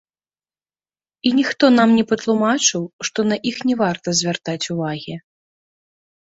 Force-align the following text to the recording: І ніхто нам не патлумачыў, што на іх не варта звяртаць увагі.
І 1.29 1.33
ніхто 1.39 1.65
нам 1.79 1.89
не 1.99 2.05
патлумачыў, 2.13 2.81
што 3.11 3.19
на 3.29 3.37
іх 3.53 3.63
не 3.73 3.79
варта 3.85 4.07
звяртаць 4.23 4.65
увагі. 4.77 5.15